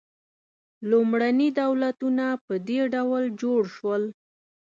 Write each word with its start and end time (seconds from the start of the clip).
لومړني 0.89 1.49
دولتونه 1.61 2.25
په 2.45 2.53
دې 2.67 2.79
ډول 2.93 3.23
جوړ 3.41 3.61
شول. 3.75 4.03